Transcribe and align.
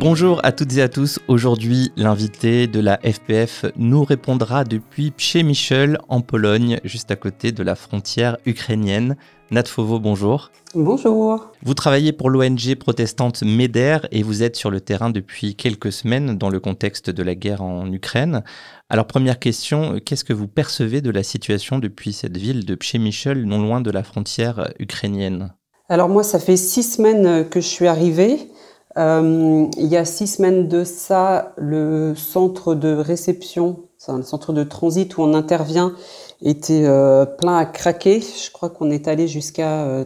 Bonjour 0.00 0.40
à 0.44 0.52
toutes 0.52 0.76
et 0.76 0.82
à 0.82 0.88
tous. 0.88 1.18
Aujourd'hui, 1.26 1.90
l'invité 1.96 2.68
de 2.68 2.78
la 2.78 2.98
FPF 2.98 3.64
nous 3.76 4.04
répondra 4.04 4.62
depuis 4.62 5.12
Michel 5.42 5.98
en 6.08 6.20
Pologne, 6.20 6.78
juste 6.84 7.10
à 7.10 7.16
côté 7.16 7.50
de 7.50 7.64
la 7.64 7.74
frontière 7.74 8.36
ukrainienne. 8.46 9.16
Nat 9.50 9.64
Fovo, 9.64 9.98
bonjour. 9.98 10.52
Bonjour. 10.76 11.50
Vous 11.64 11.74
travaillez 11.74 12.12
pour 12.12 12.30
l'ONG 12.30 12.76
protestante 12.78 13.42
MEDER 13.42 13.98
et 14.12 14.22
vous 14.22 14.44
êtes 14.44 14.54
sur 14.54 14.70
le 14.70 14.80
terrain 14.80 15.10
depuis 15.10 15.56
quelques 15.56 15.90
semaines 15.90 16.38
dans 16.38 16.48
le 16.48 16.60
contexte 16.60 17.10
de 17.10 17.22
la 17.24 17.34
guerre 17.34 17.62
en 17.62 17.92
Ukraine. 17.92 18.44
Alors 18.88 19.08
première 19.08 19.40
question, 19.40 19.98
qu'est-ce 19.98 20.24
que 20.24 20.32
vous 20.32 20.46
percevez 20.46 21.00
de 21.00 21.10
la 21.10 21.24
situation 21.24 21.80
depuis 21.80 22.12
cette 22.12 22.36
ville 22.36 22.64
de 22.64 22.78
Michel, 22.98 23.46
non 23.46 23.60
loin 23.60 23.80
de 23.80 23.90
la 23.90 24.04
frontière 24.04 24.72
ukrainienne? 24.78 25.54
Alors 25.88 26.08
moi, 26.08 26.22
ça 26.22 26.38
fait 26.38 26.56
six 26.56 26.84
semaines 26.84 27.48
que 27.48 27.60
je 27.60 27.66
suis 27.66 27.88
arrivée. 27.88 28.48
Euh, 28.98 29.66
il 29.76 29.86
y 29.86 29.96
a 29.96 30.04
six 30.04 30.26
semaines 30.26 30.66
de 30.66 30.82
ça, 30.82 31.52
le 31.56 32.14
centre 32.16 32.74
de 32.74 32.96
réception, 32.96 33.84
c'est 33.96 34.10
un 34.10 34.22
centre 34.22 34.52
de 34.52 34.64
transit 34.64 35.16
où 35.16 35.22
on 35.22 35.34
intervient, 35.34 35.94
était 36.42 36.84
euh, 36.84 37.24
plein 37.24 37.56
à 37.56 37.64
craquer. 37.64 38.20
Je 38.20 38.50
crois 38.50 38.70
qu'on 38.70 38.90
est 38.90 39.06
allé 39.06 39.28
jusqu'à 39.28 39.82
euh, 39.82 40.04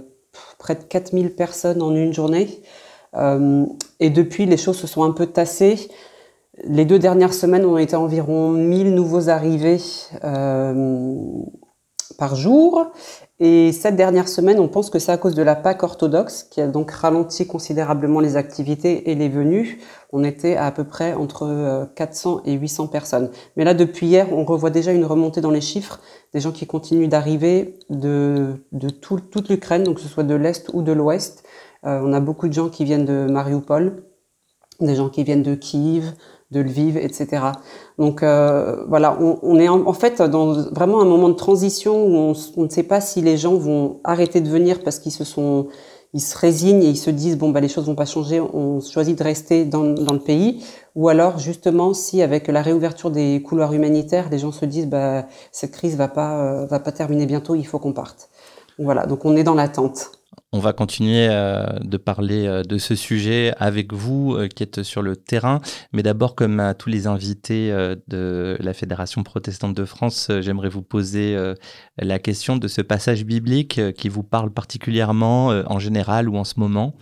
près 0.59 0.75
de 0.75 0.83
4000 0.83 1.35
personnes 1.35 1.81
en 1.81 1.95
une 1.95 2.13
journée. 2.13 2.63
et 4.01 4.11
depuis, 4.11 4.47
les 4.47 4.57
choses 4.57 4.79
se 4.79 4.87
sont 4.87 5.05
un 5.05 5.13
peu 5.13 5.27
tassées. 5.27 5.91
Les 6.65 6.85
deux 6.85 6.99
dernières 6.99 7.35
semaines, 7.35 7.65
on 7.65 7.79
été 7.79 7.97
environ 7.97 8.51
1000 8.51 8.95
nouveaux 8.95 9.29
arrivés 9.29 9.81
par 12.19 12.37
jour. 12.37 12.93
Et 13.45 13.73
cette 13.73 13.97
dernière 13.97 14.29
semaine, 14.29 14.61
on 14.61 14.69
pense 14.69 14.89
que 14.89 15.01
c'est 15.01 15.11
à 15.11 15.17
cause 15.17 15.35
de 15.35 15.43
la 15.43 15.57
Pâque 15.57 15.83
orthodoxe 15.83 16.45
qui 16.45 16.61
a 16.61 16.69
donc 16.69 16.93
ralenti 16.93 17.45
considérablement 17.45 18.21
les 18.21 18.37
activités 18.37 19.11
et 19.11 19.17
les 19.17 19.29
venues. 19.29 19.81
On 20.13 20.23
était 20.23 20.55
à, 20.55 20.71
peu 20.71 20.85
près 20.85 21.15
entre 21.15 21.91
400 21.97 22.37
euh, 22.37 22.41
et 22.45 22.53
800 22.53 22.87
personnes. 22.87 23.31
Mais 23.57 23.65
là, 23.65 23.75
depuis 23.75 24.07
hier, 24.07 24.33
on 24.33 24.45
revoit 24.45 24.71
déjà 24.71 24.93
une 24.93 25.05
remontée 25.05 25.41
dans 25.41 25.51
les 25.51 25.61
chiffres 25.61 25.99
des 26.33 26.39
gens 26.39 26.53
qui 26.53 26.69
continuent 26.69 27.09
d'arriver 27.09 27.81
de, 27.91 28.65
de 28.71 28.89
tout, 28.89 29.19
toute 29.19 29.49
l'Ukraine, 29.49 29.83
donc 29.83 29.97
que 29.97 30.03
ce 30.03 30.09
soit 30.09 30.23
de 30.23 30.37
l'Est 30.37 30.71
ou 30.73 30.83
de 30.83 30.93
l'Ouest. 30.93 31.43
Euh, 31.85 32.01
on 32.01 32.13
a 32.13 32.21
beaucoup 32.21 32.47
de 32.47 32.53
gens 32.53 32.69
qui 32.69 32.85
viennent 32.85 33.07
de 33.07 33.27
Mariupol, 33.29 34.05
des 34.79 34.95
gens 34.95 35.09
qui 35.09 35.25
viennent 35.25 35.43
de 35.43 35.57
Kiev, 35.57 36.13
de 36.53 36.61
Lviv, 36.61 36.97
etc. 36.97 37.47
Donc 37.99 38.23
euh, 38.23 38.85
voilà, 38.89 39.19
on, 39.21 39.59
est 39.59 39.69
en, 39.69 39.93
fait 39.93 40.21
dans 40.21 40.53
vraiment 40.71 41.01
un 41.01 41.05
moment 41.05 41.29
de 41.29 41.35
transition 41.35 42.05
où 42.05 42.35
on, 42.57 42.63
ne 42.63 42.69
sait 42.69 42.83
pas 42.83 43.01
si 43.01 43.23
les 43.23 43.37
gens 43.37 43.55
vont 43.55 44.01
arrêter 44.05 44.41
de 44.41 44.49
venir 44.49 44.83
parce 44.85 44.99
qu'ils 44.99 45.13
se 45.13 45.25
sont, 45.25 45.69
ils 46.13 46.21
se 46.21 46.37
résignent 46.37 46.83
et 46.83 46.89
ils 46.89 46.97
se 46.97 47.11
disent 47.11 47.39
bon 47.39 47.51
bah 47.51 47.61
les 47.61 47.69
choses 47.69 47.87
vont 47.87 47.95
pas 47.95 48.05
changer, 48.05 48.41
on 48.41 48.81
choisit 48.81 49.19
de 49.19 49.25
rester 49.25 49.65
dans, 49.65 49.85
dans 49.85 50.13
le 50.13 50.21
pays, 50.21 50.63
ou 50.95 51.09
alors 51.09 51.39
justement 51.39 51.95
si 51.95 52.21
avec 52.21 52.49
la 52.49 52.61
réouverture 52.61 53.11
des 53.11 53.43
couloirs 53.43 53.73
humanitaires, 53.73 54.29
les 54.31 54.39
gens 54.39 54.53
se 54.53 54.67
disent 54.67 54.89
bah 54.89 55.27
cette 55.51 55.73
crise 55.73 55.97
va 55.97 56.09
pas 56.09 56.45
euh, 56.45 56.67
va 56.67 56.81
pas 56.81 56.93
terminer 56.93 57.27
bientôt, 57.27 57.55
il 57.55 57.67
faut 57.67 57.79
qu'on 57.79 57.95
parte. 57.95 58.29
Voilà, 58.79 59.07
donc 59.07 59.25
on 59.25 59.37
est 59.37 59.45
dans 59.45 59.55
l'attente. 59.55 60.22
On 60.55 60.59
va 60.59 60.75
continuer 60.75 61.29
euh, 61.31 61.65
de 61.81 61.97
parler 61.97 62.47
euh, 62.47 62.63
de 62.63 62.77
ce 62.77 62.95
sujet 62.95 63.55
avec 63.57 63.95
vous 63.95 64.35
euh, 64.35 64.49
qui 64.49 64.63
êtes 64.63 64.83
sur 64.83 65.01
le 65.01 65.17
terrain. 65.17 65.63
Mais 65.95 66.03
d'abord, 66.03 66.35
comme 66.35 66.61
à 66.61 66.75
tous 66.75 66.91
les 66.91 67.07
invités 67.07 67.71
de 68.09 68.59
la 68.61 68.75
Fédération 68.75 69.23
protestante 69.23 69.75
de 69.75 69.85
France, 69.87 70.31
j'aimerais 70.41 70.69
vous 70.69 70.83
poser 70.83 71.37
la 71.99 72.19
question 72.19 72.57
de 72.57 72.69
ce 72.69 72.83
passage 72.83 73.25
biblique 73.25 73.81
qui 73.95 74.09
vous 74.09 74.23
parle 74.23 74.51
particulièrement 74.51 75.49
en 75.49 75.79
général 75.79 76.29
ou 76.29 76.37
en 76.37 76.45
ce 76.45 76.59
moment. 76.59 76.95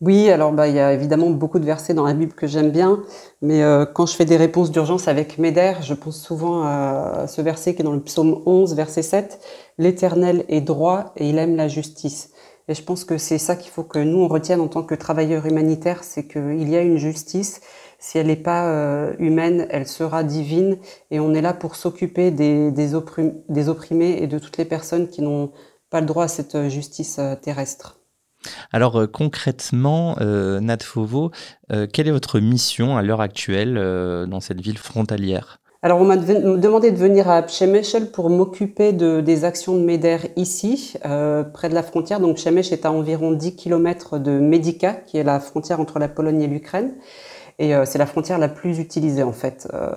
Oui, 0.00 0.30
alors 0.30 0.52
bah, 0.52 0.68
il 0.68 0.74
y 0.74 0.80
a 0.80 0.92
évidemment 0.92 1.30
beaucoup 1.30 1.58
de 1.58 1.64
versets 1.64 1.94
dans 1.94 2.04
la 2.04 2.14
Bible 2.14 2.32
que 2.32 2.46
j'aime 2.46 2.70
bien, 2.70 3.00
mais 3.42 3.62
quand 3.94 4.06
je 4.06 4.14
fais 4.14 4.24
des 4.24 4.36
réponses 4.36 4.70
d'urgence 4.70 5.08
avec 5.08 5.38
Méder, 5.38 5.74
je 5.82 5.94
pense 5.94 6.20
souvent 6.20 6.62
à 6.64 7.26
ce 7.26 7.40
verset 7.40 7.74
qui 7.74 7.82
est 7.82 7.84
dans 7.84 7.92
le 7.92 8.02
psaume 8.02 8.42
11, 8.46 8.74
verset 8.74 9.02
7, 9.02 9.40
L'Éternel 9.78 10.44
est 10.48 10.60
droit 10.62 11.12
et 11.16 11.28
il 11.28 11.38
aime 11.38 11.56
la 11.56 11.68
justice. 11.68 12.30
Et 12.68 12.74
je 12.74 12.82
pense 12.82 13.04
que 13.04 13.16
c'est 13.16 13.38
ça 13.38 13.54
qu'il 13.54 13.70
faut 13.70 13.84
que 13.84 14.00
nous, 14.00 14.18
on 14.18 14.28
retienne 14.28 14.60
en 14.60 14.66
tant 14.66 14.82
que 14.82 14.96
travailleurs 14.96 15.46
humanitaires, 15.46 16.02
c'est 16.02 16.26
qu'il 16.26 16.68
y 16.68 16.76
a 16.76 16.82
une 16.82 16.96
justice. 16.96 17.60
Si 18.00 18.18
elle 18.18 18.26
n'est 18.26 18.36
pas 18.36 18.68
euh, 18.68 19.14
humaine, 19.18 19.66
elle 19.70 19.86
sera 19.86 20.24
divine. 20.24 20.78
Et 21.12 21.20
on 21.20 21.32
est 21.32 21.40
là 21.40 21.54
pour 21.54 21.76
s'occuper 21.76 22.32
des, 22.32 22.94
opprimés 22.94 24.20
et 24.20 24.26
de 24.26 24.38
toutes 24.38 24.58
les 24.58 24.64
personnes 24.64 25.08
qui 25.08 25.22
n'ont 25.22 25.52
pas 25.90 26.00
le 26.00 26.06
droit 26.06 26.24
à 26.24 26.28
cette 26.28 26.56
euh, 26.56 26.68
justice 26.68 27.18
euh, 27.20 27.36
terrestre. 27.36 28.00
Alors 28.70 29.10
concrètement, 29.10 30.14
Nat 30.20 30.78
Fovo, 30.80 31.32
quelle 31.68 32.06
est 32.06 32.12
votre 32.12 32.38
mission 32.38 32.96
à 32.96 33.02
l'heure 33.02 33.20
actuelle 33.20 33.74
dans 34.28 34.38
cette 34.38 34.60
ville 34.60 34.78
frontalière? 34.78 35.58
Alors, 35.82 36.00
on 36.00 36.04
m'a 36.04 36.16
demandé 36.16 36.90
de 36.90 36.96
venir 36.96 37.28
à 37.28 37.42
Przemyśl 37.42 38.06
pour 38.06 38.30
m'occuper 38.30 38.92
de, 38.92 39.20
des 39.20 39.44
actions 39.44 39.74
de 39.74 39.80
MEDER 39.80 40.18
ici, 40.36 40.94
euh, 41.04 41.44
près 41.44 41.68
de 41.68 41.74
la 41.74 41.82
frontière. 41.82 42.18
Donc, 42.18 42.36
Przemyśl 42.36 42.72
est 42.72 42.86
à 42.86 42.92
environ 42.92 43.32
10 43.32 43.56
km 43.56 44.18
de 44.18 44.38
Medica, 44.38 44.94
qui 44.94 45.18
est 45.18 45.22
la 45.22 45.38
frontière 45.38 45.78
entre 45.78 45.98
la 45.98 46.08
Pologne 46.08 46.40
et 46.42 46.46
l'Ukraine. 46.46 46.92
Et 47.58 47.74
euh, 47.74 47.84
c'est 47.86 47.98
la 47.98 48.06
frontière 48.06 48.38
la 48.38 48.48
plus 48.48 48.78
utilisée, 48.78 49.22
en 49.22 49.32
fait, 49.32 49.68
euh, 49.72 49.90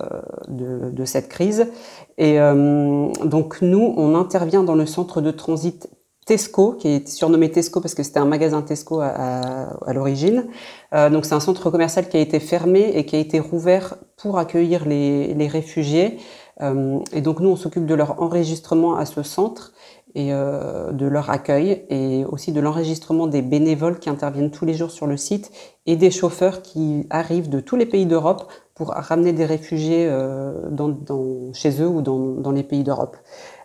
de, 0.48 0.90
de, 0.90 1.04
cette 1.04 1.28
crise. 1.28 1.66
Et 2.18 2.40
euh, 2.40 3.08
donc, 3.24 3.60
nous, 3.60 3.94
on 3.96 4.14
intervient 4.14 4.62
dans 4.62 4.74
le 4.74 4.86
centre 4.86 5.20
de 5.20 5.30
transit 5.30 5.88
Tesco, 6.30 6.74
qui 6.74 6.86
est 6.86 7.08
surnommé 7.08 7.50
Tesco 7.50 7.80
parce 7.80 7.96
que 7.96 8.04
c'était 8.04 8.20
un 8.20 8.24
magasin 8.24 8.62
Tesco 8.62 9.00
à, 9.00 9.92
l'origine. 9.92 10.46
Euh, 10.94 11.10
donc 11.10 11.24
c'est 11.24 11.34
un 11.34 11.40
centre 11.40 11.70
commercial 11.70 12.08
qui 12.08 12.16
a 12.18 12.20
été 12.20 12.38
fermé 12.38 12.92
et 12.94 13.04
qui 13.04 13.16
a 13.16 13.18
été 13.18 13.40
rouvert 13.40 13.96
pour 14.16 14.38
accueillir 14.38 14.86
les, 14.86 15.34
les 15.34 15.48
réfugiés. 15.48 16.18
Euh, 16.62 17.00
et 17.12 17.20
donc 17.20 17.40
nous, 17.40 17.48
on 17.48 17.56
s'occupe 17.56 17.84
de 17.84 17.96
leur 17.96 18.22
enregistrement 18.22 18.94
à 18.94 19.06
ce 19.06 19.24
centre 19.24 19.72
et 20.14 20.32
euh, 20.32 20.92
de 20.92 21.06
leur 21.06 21.30
accueil 21.30 21.84
et 21.88 22.24
aussi 22.24 22.52
de 22.52 22.60
l'enregistrement 22.60 23.26
des 23.26 23.42
bénévoles 23.42 23.98
qui 23.98 24.10
interviennent 24.10 24.50
tous 24.50 24.64
les 24.64 24.74
jours 24.74 24.90
sur 24.90 25.06
le 25.06 25.16
site 25.16 25.50
et 25.86 25.96
des 25.96 26.10
chauffeurs 26.10 26.62
qui 26.62 27.06
arrivent 27.10 27.48
de 27.48 27.60
tous 27.60 27.76
les 27.76 27.86
pays 27.86 28.06
d'Europe 28.06 28.50
pour 28.74 28.88
ramener 28.88 29.32
des 29.32 29.44
réfugiés 29.44 30.06
euh, 30.08 30.70
dans, 30.70 30.88
dans, 30.88 31.52
chez 31.52 31.82
eux 31.82 31.86
ou 31.88 32.00
dans, 32.00 32.18
dans 32.18 32.50
les 32.50 32.62
pays 32.62 32.82
d'Europe. 32.82 33.16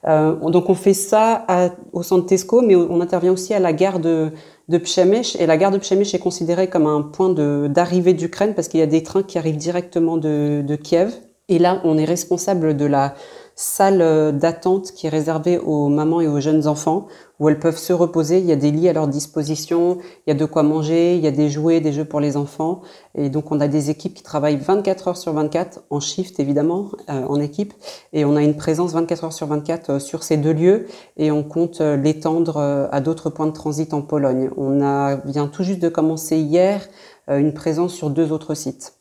Euh, 0.07 0.35
donc 0.50 0.69
on 0.69 0.75
fait 0.75 0.94
ça 0.94 1.45
à, 1.47 1.69
au 1.94 2.03
centre 2.03 2.25
Tesco, 2.25 2.62
mais 2.62 2.75
on 2.75 3.01
intervient 3.01 3.31
aussi 3.31 3.53
à 3.53 3.59
la 3.59 3.73
gare 3.73 4.00
de, 4.00 4.31
de 4.67 4.77
Przemyśl. 4.77 5.41
Et 5.41 5.45
la 5.45 5.57
gare 5.57 5.72
de 5.72 5.77
Przemyśl 5.77 6.16
est 6.16 6.19
considérée 6.19 6.69
comme 6.69 6.85
un 6.85 7.01
point 7.01 7.29
d'arrivée 7.29 8.13
d'Ukraine 8.13 8.53
parce 8.53 8.67
qu'il 8.67 8.79
y 8.79 8.83
a 8.83 8.88
des 8.88 9.03
trains 9.03 9.23
qui 9.23 9.38
arrivent 9.38 9.57
directement 9.57 10.17
de, 10.17 10.62
de 10.66 10.75
Kiev. 10.75 11.13
Et 11.47 11.59
là, 11.59 11.79
on 11.83 11.97
est 11.97 12.06
responsable 12.06 12.75
de 12.75 12.85
la 12.85 13.13
salle 13.55 14.01
euh, 14.01 14.33
d'attente 14.33 14.91
qui 14.91 15.07
est 15.07 15.09
réservée 15.09 15.57
aux 15.57 15.88
mamans 15.88 16.19
et 16.19 16.27
aux 16.27 16.41
jeunes 16.41 16.67
enfants 16.67 17.07
où 17.39 17.49
elles 17.49 17.59
peuvent 17.59 17.77
se 17.77 17.93
reposer. 17.93 18.39
Il 18.39 18.45
y 18.45 18.51
a 18.51 18.57
des 18.57 18.71
lits 18.71 18.89
à 18.89 18.93
leur 18.93 19.07
disposition, 19.07 19.97
il 20.25 20.29
y 20.29 20.31
a 20.31 20.35
de 20.35 20.45
quoi 20.45 20.63
manger, 20.63 21.16
il 21.16 21.23
y 21.23 21.27
a 21.27 21.31
des 21.31 21.49
jouets, 21.49 21.79
des 21.79 21.94
jeux 21.94 22.05
pour 22.05 22.19
les 22.19 22.35
enfants. 22.38 22.81
Et 23.15 23.29
donc 23.29 23.51
on 23.51 23.59
a 23.61 23.67
des 23.67 23.89
équipes 23.89 24.13
qui 24.13 24.23
travaillent 24.23 24.57
24 24.57 25.07
heures 25.07 25.17
sur 25.17 25.33
24, 25.33 25.83
en 25.89 25.99
shift 26.01 26.39
évidemment, 26.39 26.91
euh, 27.09 27.25
en 27.25 27.39
équipe. 27.39 27.73
Et 28.11 28.25
on 28.25 28.35
a 28.35 28.44
une 28.44 28.57
présence 28.57 28.91
24 28.91 29.23
heures 29.23 29.33
sur 29.33 29.47
24 29.47 29.89
euh, 29.89 29.99
sur 29.99 30.23
ces 30.23 30.38
deux 30.38 30.53
lieux 30.53 30.88
et 31.17 31.31
on 31.31 31.44
compte 31.44 31.79
l'étendre 31.79 32.88
à 32.91 33.01
d'autres 33.01 33.29
points 33.29 33.47
de 33.47 33.51
transit 33.51 33.94
en 33.94 34.01
Pologne. 34.01 34.49
On 34.57 34.81
a, 34.81 35.15
vient 35.25 35.47
tout 35.47 35.63
juste 35.63 35.81
de 35.81 35.89
commencer 35.89 36.38
hier 36.38 36.88
une 37.27 37.53
présence 37.53 37.94
sur 37.94 38.09
deux 38.09 38.31
autres 38.31 38.53
sites. 38.53 38.94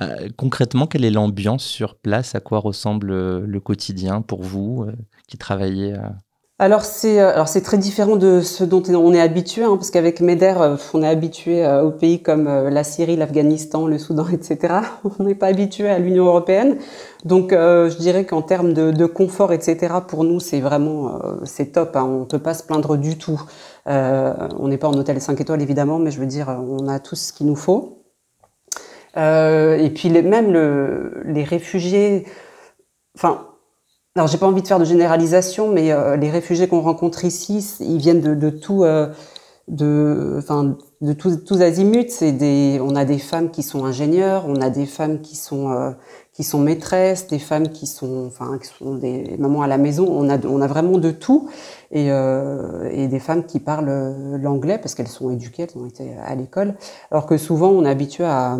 Euh, 0.00 0.28
concrètement, 0.36 0.86
quelle 0.86 1.04
est 1.04 1.10
l'ambiance 1.10 1.64
sur 1.64 1.96
place? 1.96 2.34
À 2.34 2.40
quoi 2.40 2.58
ressemble 2.58 3.10
euh, 3.10 3.44
le 3.46 3.60
quotidien 3.60 4.22
pour 4.22 4.42
vous 4.42 4.84
euh, 4.86 4.92
qui 5.26 5.38
travaillez 5.38 5.94
alors 6.60 6.82
c'est 6.82 7.20
alors 7.20 7.46
c'est 7.46 7.62
très 7.62 7.78
différent 7.78 8.16
de 8.16 8.40
ce 8.40 8.64
dont 8.64 8.82
on 8.88 9.14
est 9.14 9.20
habitué, 9.20 9.62
hein, 9.62 9.76
parce 9.76 9.92
qu'avec 9.92 10.20
MEDER, 10.20 10.54
on 10.92 11.04
est 11.04 11.06
habitué 11.06 11.64
aux 11.64 11.92
pays 11.92 12.20
comme 12.20 12.48
la 12.48 12.82
Syrie, 12.82 13.14
l'Afghanistan, 13.14 13.86
le 13.86 13.96
Soudan, 13.96 14.26
etc. 14.32 14.74
On 15.20 15.22
n'est 15.22 15.36
pas 15.36 15.46
habitué 15.46 15.88
à 15.88 16.00
l'Union 16.00 16.24
européenne, 16.26 16.78
donc 17.24 17.52
je 17.52 17.96
dirais 17.98 18.24
qu'en 18.26 18.42
termes 18.42 18.72
de, 18.72 19.06
confort, 19.06 19.52
etc. 19.52 19.94
Pour 20.08 20.24
nous, 20.24 20.40
c'est 20.40 20.58
vraiment 20.58 21.20
c'est 21.44 21.66
top. 21.66 21.94
Hein, 21.94 22.02
on 22.02 22.24
peut 22.24 22.40
pas 22.40 22.54
se 22.54 22.64
plaindre 22.64 22.96
du 22.96 23.16
tout. 23.18 23.40
on 23.86 24.66
n'est 24.66 24.78
pas 24.78 24.88
en 24.88 24.94
hôtel 24.94 25.20
5 25.20 25.40
étoiles 25.40 25.62
évidemment, 25.62 26.00
mais 26.00 26.10
je 26.10 26.18
veux 26.18 26.26
dire, 26.26 26.48
on 26.48 26.88
a 26.88 26.98
tout 26.98 27.14
ce 27.14 27.32
qu'il 27.32 27.46
nous 27.46 27.54
faut. 27.54 27.97
Euh, 29.18 29.76
et 29.78 29.90
puis 29.90 30.10
même 30.10 30.52
le, 30.52 31.22
les 31.24 31.42
réfugiés, 31.42 32.26
enfin, 33.16 33.48
alors 34.14 34.28
j'ai 34.28 34.38
pas 34.38 34.46
envie 34.46 34.62
de 34.62 34.66
faire 34.66 34.78
de 34.78 34.84
généralisation, 34.84 35.72
mais 35.72 35.92
euh, 35.92 36.16
les 36.16 36.30
réfugiés 36.30 36.68
qu'on 36.68 36.80
rencontre 36.80 37.24
ici, 37.24 37.76
ils 37.80 37.98
viennent 37.98 38.20
de, 38.20 38.50
tout, 38.50 38.84
euh, 38.84 39.08
de, 39.66 40.40
tous, 41.14 41.60
azimuts. 41.60 42.22
On 42.80 42.94
a 42.94 43.04
des 43.04 43.18
femmes 43.18 43.50
qui 43.50 43.62
sont 43.62 43.84
ingénieurs, 43.84 44.44
on 44.46 44.60
a 44.60 44.70
des 44.70 44.86
femmes 44.86 45.20
qui 45.20 45.34
sont 45.36 45.94
qui 46.38 46.44
sont 46.44 46.60
maîtresses, 46.60 47.26
des 47.26 47.40
femmes 47.40 47.70
qui 47.70 47.88
sont, 47.88 48.26
enfin, 48.28 48.60
qui 48.62 48.68
sont 48.68 48.94
des 48.94 49.34
mamans 49.40 49.62
à 49.62 49.66
la 49.66 49.76
maison. 49.76 50.06
On 50.08 50.30
a, 50.30 50.38
on 50.46 50.60
a 50.60 50.68
vraiment 50.68 50.98
de 50.98 51.10
tout, 51.10 51.48
et, 51.90 52.12
euh, 52.12 52.88
et 52.92 53.08
des 53.08 53.18
femmes 53.18 53.44
qui 53.44 53.58
parlent 53.58 54.14
l'anglais 54.40 54.78
parce 54.78 54.94
qu'elles 54.94 55.08
sont 55.08 55.30
éduquées, 55.30 55.64
elles 55.64 55.82
ont 55.82 55.86
été 55.86 56.12
à 56.24 56.36
l'école. 56.36 56.76
Alors 57.10 57.26
que 57.26 57.38
souvent, 57.38 57.70
on 57.70 57.84
est 57.84 57.90
habitué 57.90 58.22
à, 58.22 58.56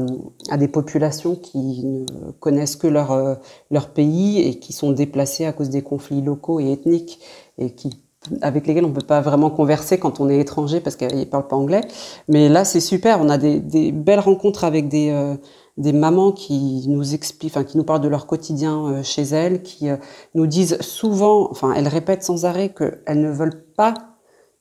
à, 0.51 0.57
des 0.57 0.67
populations 0.67 1.37
qui 1.37 1.85
ne 1.85 2.33
connaissent 2.41 2.75
que 2.75 2.89
leur 2.89 3.39
leur 3.71 3.91
pays 3.91 4.43
et 4.43 4.59
qui 4.59 4.73
sont 4.73 4.91
déplacées 4.91 5.45
à 5.45 5.53
cause 5.53 5.71
des 5.71 5.83
conflits 5.83 6.21
locaux 6.21 6.59
et 6.59 6.73
ethniques 6.73 7.21
et 7.59 7.71
qui 7.71 8.03
avec 8.43 8.67
lesquels 8.67 8.85
on 8.85 8.91
peut 8.91 9.07
pas 9.07 9.21
vraiment 9.21 9.51
converser 9.51 9.99
quand 9.99 10.19
on 10.19 10.29
est 10.29 10.41
étranger 10.41 10.81
parce 10.81 10.97
qu'ils 10.97 11.31
parlent 11.31 11.47
pas 11.47 11.57
anglais. 11.57 11.83
Mais 12.27 12.49
là, 12.49 12.65
c'est 12.65 12.81
super. 12.81 13.21
On 13.21 13.29
a 13.29 13.39
des, 13.39 13.61
des, 13.61 13.93
belles 13.93 14.19
rencontres 14.19 14.65
avec 14.65 14.89
des, 14.89 15.11
euh, 15.11 15.37
des 15.79 15.93
mamans 15.93 16.33
qui 16.33 16.85
nous 16.89 17.15
expliquent, 17.15 17.53
enfin, 17.53 17.65
qui 17.65 17.79
nous 17.79 17.85
parlent 17.85 18.01
de 18.01 18.09
leur 18.09 18.27
quotidien 18.27 18.87
euh, 18.87 19.03
chez 19.03 19.23
elles, 19.23 19.63
qui 19.63 19.89
euh, 19.89 19.97
nous 20.35 20.47
disent 20.47 20.81
souvent, 20.81 21.49
enfin, 21.51 21.73
elles 21.73 21.89
répètent 21.89 22.25
sans 22.25 22.45
arrêt 22.45 22.75
qu'elles 22.75 23.21
ne 23.21 23.31
veulent 23.31 23.65
pas 23.77 23.95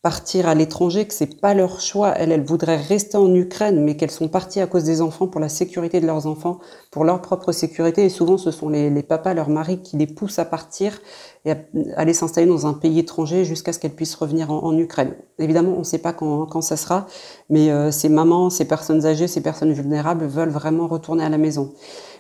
partir 0.08 0.48
à 0.48 0.56
l'étranger, 0.56 1.06
que 1.06 1.14
c'est 1.14 1.42
pas 1.42 1.54
leur 1.54 1.82
choix. 1.82 2.14
Elles, 2.16 2.32
elles 2.32 2.46
voudraient 2.46 2.78
rester 2.78 3.18
en 3.18 3.36
Ukraine, 3.36 3.84
mais 3.84 3.98
qu'elles 3.98 4.10
sont 4.10 4.30
parties 4.30 4.62
à 4.62 4.66
cause 4.66 4.86
des 4.86 5.02
enfants, 5.02 5.28
pour 5.28 5.42
la 5.42 5.50
sécurité 5.50 6.00
de 6.00 6.08
leurs 6.08 6.28
enfants, 6.28 6.60
pour 6.92 7.04
leur 7.04 7.22
propre 7.22 7.52
sécurité. 7.52 8.06
Et 8.06 8.10
souvent, 8.10 8.38
ce 8.38 8.50
sont 8.52 8.70
les, 8.70 8.90
les 8.90 9.04
papas, 9.04 9.34
leurs 9.34 9.50
maris, 9.50 9.82
qui 9.82 9.98
les 9.98 10.08
poussent 10.08 10.40
à 10.40 10.46
partir 10.46 11.02
et 11.44 11.52
à 11.52 11.58
aller 11.98 12.14
s'installer 12.14 12.48
dans 12.48 12.68
un 12.68 12.74
pays 12.74 13.00
étranger 13.00 13.44
jusqu'à 13.44 13.74
ce 13.74 13.80
qu'elles 13.80 13.96
puissent 13.96 14.16
revenir 14.16 14.50
en, 14.50 14.78
Ukraine. 14.78 15.14
Évidemment, 15.40 15.74
on 15.76 15.80
ne 15.80 15.84
sait 15.84 15.98
pas 15.98 16.14
quand, 16.14 16.46
quand 16.46 16.62
ça 16.62 16.78
sera, 16.78 17.06
mais 17.50 17.70
euh, 17.70 17.92
ces 17.92 18.08
mamans, 18.08 18.50
ces 18.50 18.64
personnes 18.64 19.06
âgées, 19.06 19.28
ces 19.28 19.42
personnes 19.42 19.74
vulnérables 19.74 20.26
veulent 20.26 20.56
vraiment 20.62 20.88
retourner 20.88 21.26
à 21.26 21.30
la 21.30 21.38
maison. 21.38 21.74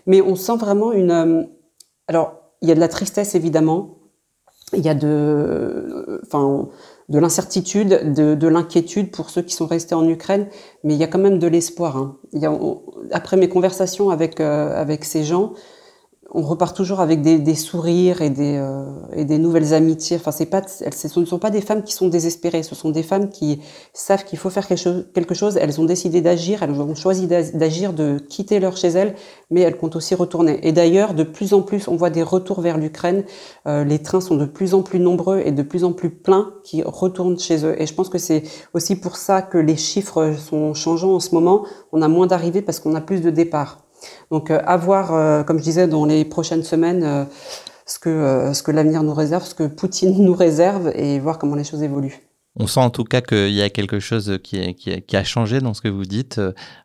Mais 0.08 0.22
on 0.22 0.36
sent 0.36 0.58
vraiment 0.58 0.92
une... 0.92 1.12
Euh, 1.12 1.44
alors, 2.10 2.34
il 2.62 2.68
y 2.68 2.72
a 2.74 2.76
de 2.76 2.82
la 2.82 2.90
tristesse, 2.90 3.34
évidemment. 3.34 3.97
Il 4.74 4.84
y 4.86 4.90
a 4.90 4.96
de... 4.96 6.22
Enfin 6.26 6.70
de 7.10 7.20
l'incertitude, 7.20 8.14
de, 8.14 8.36
de 8.36 8.48
l'inquiétude 8.48 9.12
pour 9.12 9.30
ceux 9.30 9.42
qui 9.42 9.54
sont 9.54 9.66
restés 9.66 9.96
en 9.96 10.08
Ukraine, 10.08 10.48
mais 10.84 10.94
il 10.94 11.00
y 11.00 11.04
a 11.04 11.08
quand 11.08 11.20
même 11.20 11.40
de 11.40 11.48
l'espoir. 11.48 11.96
Hein. 11.98 12.18
après 13.12 13.38
mes 13.38 13.48
conversations 13.48 14.10
avec, 14.10 14.42
euh, 14.42 14.80
avec 14.80 15.06
ces 15.06 15.24
gens, 15.24 15.54
on 16.32 16.42
repart 16.42 16.76
toujours 16.76 17.00
avec 17.00 17.22
des, 17.22 17.40
des 17.40 17.56
sourires 17.56 18.22
et 18.22 18.30
des, 18.30 18.58
euh, 18.58 18.84
et 19.14 19.24
des 19.24 19.38
nouvelles 19.38 19.74
amitiés. 19.74 20.18
Enfin, 20.18 20.32
c'est 20.32 20.46
pas, 20.46 20.62
ce 20.68 21.20
ne 21.20 21.26
sont 21.26 21.40
pas 21.40 21.50
des 21.50 21.62
femmes 21.62 21.84
qui 21.84 21.94
sont 21.94 22.10
désespérées. 22.10 22.64
Ce 22.64 22.76
sont 22.76 22.90
des 22.90 23.04
femmes 23.04 23.30
qui 23.30 23.62
savent 23.94 24.26
qu'il 24.26 24.38
faut 24.38 24.50
faire 24.50 24.68
quelque 24.68 24.82
chose, 24.82 25.06
quelque 25.14 25.34
chose. 25.34 25.58
Elles 25.58 25.80
ont 25.80 25.86
décidé 25.86 26.22
d'agir. 26.22 26.64
Elles 26.64 26.82
ont 26.82 26.96
choisi 26.96 27.28
d'agir, 27.28 27.94
de 27.94 28.18
quitter 28.20 28.60
leur 28.60 28.76
chez 28.76 28.90
elles, 28.90 29.16
mais 29.52 29.62
elles 29.62 29.78
comptent 29.78 29.96
aussi 29.96 30.16
retourner. 30.16 30.60
Et 30.68 30.74
d'ailleurs, 30.74 31.14
de 31.14 31.24
plus 31.24 31.54
en 31.54 31.62
plus, 31.62 31.88
on 31.88 31.96
voit 31.96 32.10
des 32.10 32.24
retours 32.24 32.60
vers 32.60 32.78
l'Ukraine. 32.78 33.24
Euh, 33.66 33.86
les 33.86 34.00
trains 34.00 34.22
sont 34.22 34.36
de 34.36 34.46
plus 34.46 34.74
en 34.74 34.82
plus 34.82 35.00
nombreux 35.00 35.42
et 35.46 35.52
de 35.52 35.64
plus 35.64 35.86
en 35.86 35.94
plus 35.94 36.10
pleins 36.10 36.54
qui 36.64 36.84
retournent 36.84 37.40
chez 37.40 37.66
eux. 37.66 37.82
Et 37.82 37.86
je 37.86 37.94
pense 37.94 38.10
que 38.10 38.18
c'est 38.18 38.44
aussi 38.74 38.98
pour 38.98 39.16
ça 39.16 39.42
que 39.42 39.58
les 39.58 39.78
chiffres 39.78 40.34
sont 40.38 40.74
changeants 40.74 41.16
en 41.16 41.20
ce 41.22 41.34
moment. 41.34 41.66
On 41.94 42.02
a 42.02 42.10
moins 42.10 42.28
d'arrivées 42.28 42.62
parce 42.62 42.80
qu'on 42.80 42.96
a 42.96 43.02
plus 43.02 43.22
de 43.22 43.30
départs. 43.30 43.87
Donc 44.32 44.52
euh, 44.52 44.60
à 44.66 44.78
voir, 44.78 45.14
euh, 45.14 45.44
comme 45.44 45.58
je 45.58 45.64
disais, 45.64 45.88
dans 45.88 46.06
les 46.06 46.26
prochaines 46.26 46.64
semaines, 46.64 47.04
euh, 47.04 47.26
ce 47.86 48.00
que, 48.00 48.72
l'avenir 48.72 49.04
nous 49.04 49.14
réserve, 49.14 49.44
ce 49.46 49.56
que 49.56 49.64
Poutine 49.64 50.24
nous 50.24 50.34
réserve 50.34 50.92
et 50.96 51.20
voir 51.20 51.38
comment 51.38 51.56
les 51.56 51.64
choses 51.64 51.84
évoluent. 51.84 52.20
On 52.60 52.66
sent 52.66 52.80
en 52.80 52.90
tout 52.90 53.04
cas 53.04 53.22
qu'il 53.22 53.52
y 53.52 53.62
a 53.62 53.70
quelque 53.70 54.00
chose 54.00 54.40
qui, 54.44 55.16
a 55.16 55.24
changé 55.24 55.62
dans 55.62 55.76
ce 55.76 55.82
que 55.82 55.90
vous 55.90 56.06
dites, 56.06 56.42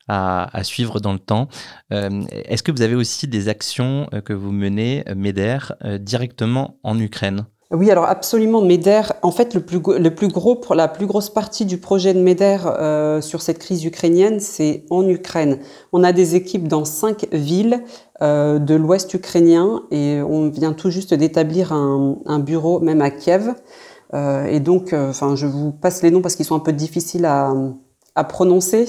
à, 0.07 0.55
à 0.55 0.65
suivre 0.65 1.01
dans 1.01 1.15
le 1.15 1.19
temps. 1.19 1.49
Est-ce 1.91 2.63
que 2.63 2.71
vous 2.71 2.83
avez 2.83 2.95
aussi 2.95 3.27
des 3.27 3.49
actions 3.49 4.07
que 4.27 4.35
vous 4.35 4.53
menez, 4.53 5.03
MEDER, 5.17 5.73
directement 5.99 6.77
en 6.83 6.99
Ukraine? 6.99 7.47
Oui, 7.75 7.91
alors 7.91 8.05
absolument, 8.05 8.61
MEDER, 8.61 9.15
en 9.23 9.31
fait, 9.31 9.55
le 9.55 9.61
plus, 9.61 9.81
le 9.99 10.15
plus 10.15 10.29
gros, 10.29 10.61
la 10.75 10.89
plus 10.89 11.07
grosse 11.07 11.31
partie 11.31 11.65
du 11.65 11.79
projet 11.79 12.13
de 12.13 12.21
MEDER 12.21 12.59
euh, 12.67 13.23
sur 13.23 13.41
cette 13.41 13.59
crise 13.59 13.83
ukrainienne, 13.87 14.41
c'est 14.41 14.85
en 14.91 15.09
Ukraine. 15.09 15.59
On 15.93 16.05
a 16.05 16.13
des 16.13 16.35
équipes 16.35 16.69
dans 16.69 16.85
cinq 16.85 17.27
villes 17.33 17.83
euh, 18.21 18.59
de 18.59 18.75
l'ouest 18.75 19.15
ukrainien 19.15 19.85
et 19.91 20.21
on 20.21 20.51
vient 20.51 20.75
tout 20.75 20.91
juste 20.91 21.15
d'établir 21.15 21.73
un, 21.73 22.39
bureau 22.41 22.81
même 22.81 23.01
à 23.01 23.11
Kiev. 23.11 23.55
Euh, 24.13 24.45
et 24.45 24.61
donc, 24.61 24.93
enfin, 24.93 25.35
je 25.35 25.47
vous 25.47 25.73
passe 25.73 26.03
les 26.03 26.11
noms 26.11 26.21
parce 26.21 26.37
qu'ils 26.37 26.45
sont 26.45 26.57
un 26.57 26.61
peu 26.61 26.75
difficiles 26.75 27.25
à, 27.25 27.55
à 28.15 28.25
prononcer, 28.25 28.87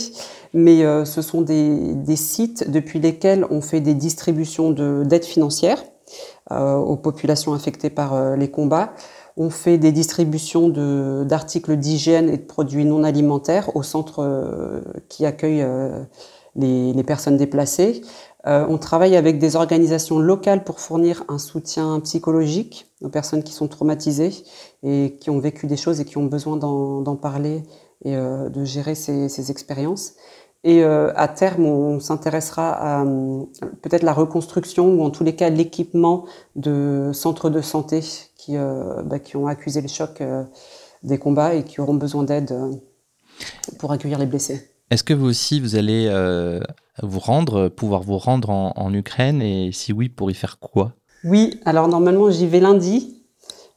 mais 0.54 0.84
ce 1.06 1.22
sont 1.22 1.42
des, 1.42 1.96
des 1.96 2.18
sites 2.18 2.70
depuis 2.70 3.00
lesquels 3.00 3.46
on 3.50 3.62
fait 3.62 3.80
des 3.80 3.94
distributions 3.94 4.72
d'aide 4.72 5.24
financière 5.24 5.82
euh, 5.82 5.93
aux 6.52 6.98
populations 6.98 7.54
affectées 7.54 7.90
par 7.90 8.14
euh, 8.14 8.36
les 8.36 8.50
combats. 8.50 8.94
On 9.36 9.50
fait 9.50 9.78
des 9.78 9.92
distributions 9.92 10.70
d'articles 11.26 11.76
d'hygiène 11.76 12.30
et 12.30 12.38
de 12.38 12.44
produits 12.44 12.86
non 12.86 13.04
alimentaires 13.04 13.76
au 13.76 13.82
centre 13.82 14.20
euh, 14.20 14.82
qui 15.10 15.26
accueille 15.26 15.66
les, 16.56 17.04
personnes 17.04 17.38
déplacées. 17.38 18.02
on 18.46 18.78
travaille 18.78 19.16
avec 19.16 19.40
des 19.40 19.56
organisations 19.56 20.20
locales 20.20 20.64
pour 20.64 20.80
fournir 20.80 21.24
un 21.30 21.40
soutien 21.40 22.00
psychologique 22.02 22.86
aux 23.02 23.10
personnes 23.10 23.42
qui 23.42 23.54
sont 23.54 23.68
traumatisées 23.68 24.44
et 24.84 25.18
qui 25.20 25.32
ont 25.32 25.40
vécu 25.40 25.66
des 25.66 25.78
choses 25.78 26.00
et 26.00 26.06
qui 26.06 26.20
ont 26.20 26.28
besoin 26.28 26.58
d'en 26.58 27.16
parler 27.16 27.64
et 28.06 28.16
de 28.16 28.66
gérer 28.66 28.94
ces 28.94 29.50
expériences. 29.50 30.14
Et 30.66 30.84
euh, 30.84 31.12
à 31.16 31.28
terme, 31.28 31.66
on 31.66 32.00
s'intéressera 32.00 32.72
à 32.72 33.04
euh, 33.04 33.44
peut-être 33.82 34.04
la 34.04 34.14
reconstruction 34.14 34.94
ou 34.94 35.04
en 35.04 35.10
tous 35.10 35.26
les 35.26 35.36
cas 35.36 35.50
l'équipement 35.50 36.26
de 36.56 37.12
centres 37.14 37.50
de 37.50 37.62
santé 37.62 38.00
qui, 38.38 38.56
euh, 38.56 39.02
bah, 39.04 39.20
qui 39.20 39.36
ont 39.36 39.48
accusé 39.48 39.82
le 39.82 39.90
choc 39.90 40.22
euh, 40.22 40.44
des 41.04 41.18
combats 41.18 41.54
et 41.54 41.64
qui 41.64 41.82
auront 41.82 41.96
besoin 41.96 42.24
d'aide 42.24 42.54
euh, 42.54 42.72
pour 43.78 43.92
accueillir 43.92 44.20
les 44.20 44.26
blessés. 44.26 44.70
Est-ce 44.90 45.04
que 45.04 45.14
vous 45.14 45.26
aussi, 45.26 45.60
vous 45.60 45.76
allez 45.76 46.08
vous 47.02 47.20
rendre, 47.20 47.68
pouvoir 47.68 48.04
vous 48.04 48.18
rendre 48.18 48.50
en, 48.50 48.74
en 48.76 48.94
Ukraine? 48.94 49.42
Et 49.42 49.72
si 49.72 49.92
oui, 49.92 50.08
pour 50.08 50.30
y 50.30 50.34
faire 50.34 50.60
quoi? 50.60 50.94
Oui, 51.24 51.60
alors 51.66 51.88
normalement 51.88 52.30
j'y 52.30 52.48
vais 52.48 52.60
lundi. 52.60 53.23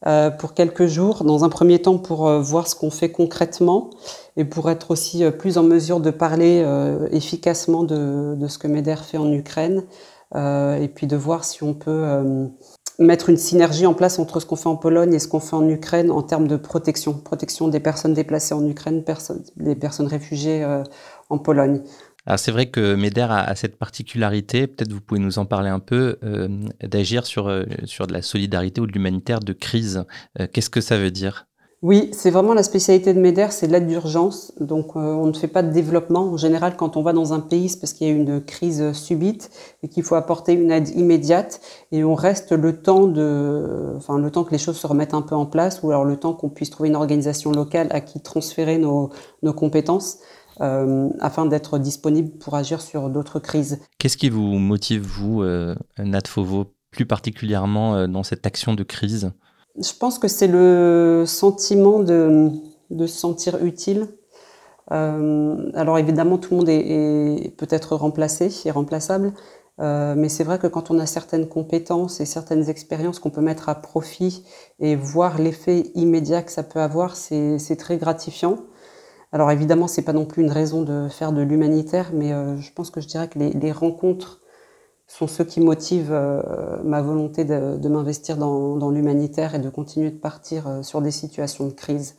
Euh, 0.07 0.31
pour 0.31 0.53
quelques 0.53 0.87
jours, 0.87 1.25
dans 1.25 1.45
un 1.45 1.49
premier 1.49 1.81
temps 1.81 1.97
pour 1.97 2.29
euh, 2.29 2.39
voir 2.41 2.69
ce 2.69 2.75
qu'on 2.75 2.91
fait 2.91 3.11
concrètement 3.11 3.89
et 4.37 4.45
pour 4.45 4.71
être 4.71 4.91
aussi 4.91 5.25
euh, 5.25 5.31
plus 5.31 5.57
en 5.57 5.63
mesure 5.63 6.01
de 6.01 6.11
parler 6.11 6.65
efficacement 7.13 7.83
de, 7.83 8.37
ce 8.47 8.59
que 8.59 8.69
MEDER 8.69 8.97
fait 8.97 9.17
en 9.17 9.33
Ukraine 9.33 9.85
et 10.35 10.91
puis 10.95 11.07
de 11.07 11.17
voir 11.17 11.45
si 11.45 11.63
on 11.63 11.73
peut 11.73 12.05
mettre 12.99 13.31
une 13.31 13.37
synergie 13.37 13.87
en 13.87 13.95
place 13.95 14.19
entre 14.19 14.41
ce 14.41 14.47
qu'on 14.47 14.57
fait 14.57 14.69
en 14.69 14.77
Pologne 14.77 15.15
et 15.15 15.19
ce 15.19 15.29
qu'on 15.29 15.41
fait 15.41 15.57
en 15.57 15.69
Ukraine 15.69 16.11
en 16.11 16.23
termes 16.23 16.49
de 16.49 16.57
protection, 16.57 17.15
protection 17.15 17.69
des 17.69 17.81
personnes 17.81 18.13
déplacées 18.13 18.55
en 18.55 18.67
Ukraine, 18.67 19.05
des 19.57 19.77
personnes 19.77 20.09
réfugiées 20.09 20.67
en 21.31 21.39
Pologne. 21.39 21.83
Alors 22.27 22.41
c'est 22.41 22.51
vrai 22.51 22.67
que 22.67 22.97
MEDER 22.97 23.29
a, 23.31 23.55
cette 23.55 23.77
particularité, 23.77 24.67
peut-être 24.67 24.93
vous 24.93 25.01
pouvez 25.01 25.21
nous 25.21 25.39
en 25.39 25.47
parler 25.47 25.71
un 25.71 25.79
peu, 25.79 26.19
euh, 26.25 26.49
d'agir 26.83 27.25
sur, 27.25 27.49
euh, 27.49 27.65
sur 27.85 28.09
de 28.09 28.13
la 28.13 28.21
solidarité 28.21 28.81
ou 28.81 28.87
de 28.87 28.93
l'humanitaire 28.93 29.39
de 29.39 29.53
crise. 29.53 30.05
Euh, 30.41 30.49
Qu'est-ce 30.53 30.71
que 30.71 30.81
ça 30.81 30.99
veut 30.99 31.13
dire? 31.13 31.47
Oui, 31.83 32.11
c'est 32.13 32.31
vraiment 32.31 32.55
la 32.55 32.65
spécialité 32.65 33.15
de 33.15 33.21
MEDER, 33.21 33.49
c'est 33.51 33.69
l'aide 33.69 33.87
d'urgence. 33.87 34.53
Donc 34.59 34.97
euh, 34.97 34.99
on 34.99 35.27
ne 35.27 35.35
fait 35.35 35.47
pas 35.47 35.63
de 35.63 35.71
développement. 35.71 36.33
En 36.33 36.37
général, 36.37 36.75
quand 36.77 36.97
on 36.97 37.03
va 37.03 37.13
dans 37.13 37.33
un 37.33 37.39
pays, 37.39 37.69
c'est 37.69 37.79
parce 37.79 37.93
qu'il 37.93 38.09
y 38.09 38.11
a 38.11 38.15
une 38.15 38.43
crise 38.43 38.93
subite 38.93 39.51
et 39.85 39.89
qu'il 39.89 40.03
faut 40.03 40.17
apporter 40.17 40.55
une 40.55 40.73
aide 40.73 40.89
immédiate. 40.89 41.61
Et 41.93 42.03
on 42.03 42.17
reste 42.17 42.51
le 42.51 42.81
temps 42.83 43.07
de, 43.07 43.93
enfin 43.97 44.19
le 44.19 44.31
temps 44.33 44.43
que 44.43 44.51
les 44.51 44.59
choses 44.59 44.79
se 44.79 44.87
remettent 44.89 45.15
un 45.15 45.23
peu 45.23 45.37
en 45.37 45.47
place, 45.47 45.81
ou 45.85 45.91
alors 45.91 46.05
le 46.05 46.17
temps 46.17 46.33
qu'on 46.33 46.49
puisse 46.49 46.71
trouver 46.71 46.89
une 46.89 46.97
organisation 46.97 47.53
locale 47.53 47.87
à 47.91 48.01
qui 48.01 48.21
transférer 48.21 48.79
nos, 48.79 49.11
nos 49.45 49.53
compétences 49.53 50.19
euh, 50.61 51.09
afin 51.21 51.47
d'être 51.47 51.79
disponible 51.79 52.31
pour 52.39 52.55
agir 52.55 52.81
sur 52.81 53.09
d'autres 53.11 53.41
crises. 53.41 53.79
Qu'est-ce 53.99 54.17
qui 54.17 54.31
vous 54.31 54.59
motive, 54.59 55.03
vous, 55.03 55.43
euh, 55.43 55.75
Nat 55.99 56.27
Fauveau, 56.27 56.67
plus 56.91 57.07
particulièrement 57.07 57.95
euh, 57.95 58.07
dans 58.07 58.23
cette 58.23 58.47
action 58.47 58.75
de 58.75 58.83
crise? 58.83 59.33
Je 59.79 59.93
pense 59.99 60.19
que 60.19 60.29
c'est 60.29 60.47
le 60.47 61.25
sentiment 61.27 61.99
de, 61.99 62.51
de 62.91 63.07
se 63.07 63.19
sentir 63.19 63.63
utile. 63.63 64.09
Euh, 64.93 65.71
alors 65.75 65.99
évidemment, 65.99 66.39
tout 66.39 66.53
le 66.53 66.59
monde 66.59 66.69
est, 66.69 67.45
est 67.45 67.57
peut-être 67.57 67.97
remplacé 67.97 68.51
et 68.65 68.71
remplaçable, 68.71 69.33
euh, 69.81 70.15
mais 70.17 70.29
c'est 70.29 70.45
vrai 70.45 70.59
que 70.59 70.69
quand 70.69 70.91
on 70.91 70.99
a 70.99 71.07
certaines 71.07 71.49
compétences 71.49 72.21
et 72.21 72.25
certaines 72.25 72.71
expériences 72.71 73.19
qu'on 73.19 73.31
peut 73.31 73.41
mettre 73.41 73.69
à 73.69 73.75
profit 73.75 74.45
et 74.79 74.95
voir 74.97 75.39
l'effet 75.39 75.91
immédiat 75.97 76.43
que 76.43 76.53
ça 76.53 76.63
peut 76.63 76.81
avoir, 76.81 77.17
c'est 77.17 77.77
très 77.77 77.99
gratifiant. 77.99 78.59
Alors 79.37 79.51
évidemment, 79.51 79.87
c'est 79.87 80.01
pas 80.01 80.15
non 80.15 80.25
plus 80.25 80.43
une 80.43 80.51
raison 80.51 80.81
de 80.81 81.09
faire 81.11 81.31
de 81.31 81.43
l'humanitaire, 81.43 82.09
mais 82.15 82.33
euh, 82.33 82.57
je 82.59 82.73
pense 82.73 82.91
que 82.91 83.03
je 83.03 83.07
dirais 83.07 83.29
que 83.29 83.39
les, 83.39 83.71
rencontres 83.71 84.41
sont 85.07 85.27
ceux 85.27 85.45
qui 85.45 85.61
motivent 85.61 86.11
euh, 86.11 86.41
ma 86.85 87.03
volonté 87.03 87.45
de, 87.45 87.87
m'investir 87.87 88.39
dans, 88.39 88.89
l'humanitaire 88.89 89.55
et 89.55 89.59
de 89.59 89.69
continuer 89.69 90.11
de 90.11 90.19
partir 90.19 90.67
euh, 90.67 90.83
sur 90.83 91.03
des 91.03 91.11
situations 91.11 91.67
de 91.67 91.73
crise. 91.73 92.17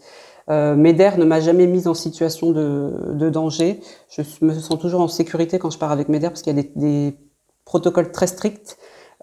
Euh, 0.51 0.75
MEDER 0.75 1.13
ne 1.17 1.25
m'a 1.25 1.39
jamais 1.39 1.65
mise 1.65 1.87
en 1.87 1.95
situation 1.95 2.51
de, 2.51 3.29
danger. 3.31 3.81
Je 4.09 4.21
me 4.41 4.53
sens 4.53 4.77
toujours 4.77 5.01
en 5.01 5.07
sécurité 5.07 5.57
quand 5.57 5.71
je 5.71 5.79
pars 5.79 5.91
avec 5.91 6.09
MEDER 6.09 6.27
parce 6.27 6.43
qu'il 6.43 6.55
y 6.55 6.59
a 6.59 6.61
des, 6.61 6.71
des 6.75 7.17
protocoles 7.65 8.11
très 8.11 8.27
stricts 8.27 8.77